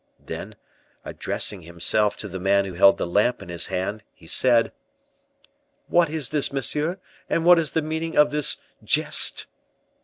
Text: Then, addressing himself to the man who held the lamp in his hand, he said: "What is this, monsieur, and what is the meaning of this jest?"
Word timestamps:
Then, 0.25 0.55
addressing 1.05 1.61
himself 1.61 2.17
to 2.17 2.27
the 2.27 2.39
man 2.39 2.65
who 2.65 2.73
held 2.73 2.97
the 2.97 3.05
lamp 3.05 3.43
in 3.43 3.49
his 3.49 3.67
hand, 3.67 4.03
he 4.15 4.25
said: 4.25 4.71
"What 5.85 6.09
is 6.09 6.31
this, 6.31 6.51
monsieur, 6.51 6.99
and 7.29 7.45
what 7.45 7.59
is 7.59 7.73
the 7.73 7.83
meaning 7.83 8.17
of 8.17 8.31
this 8.31 8.57
jest?" 8.83 9.45